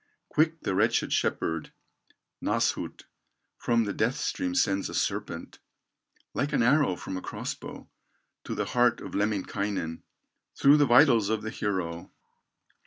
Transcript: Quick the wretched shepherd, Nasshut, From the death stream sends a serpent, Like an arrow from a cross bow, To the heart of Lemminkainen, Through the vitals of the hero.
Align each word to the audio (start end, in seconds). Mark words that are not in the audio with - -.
Quick 0.29 0.61
the 0.61 0.73
wretched 0.73 1.13
shepherd, 1.13 1.71
Nasshut, 2.41 3.03
From 3.59 3.83
the 3.83 3.93
death 3.93 4.15
stream 4.15 4.55
sends 4.55 4.89
a 4.89 4.95
serpent, 4.95 5.59
Like 6.33 6.53
an 6.53 6.63
arrow 6.63 6.95
from 6.95 7.17
a 7.17 7.21
cross 7.21 7.53
bow, 7.53 7.87
To 8.45 8.55
the 8.55 8.65
heart 8.65 8.99
of 8.99 9.13
Lemminkainen, 9.13 10.01
Through 10.57 10.77
the 10.77 10.87
vitals 10.87 11.29
of 11.29 11.43
the 11.43 11.51
hero. 11.51 12.09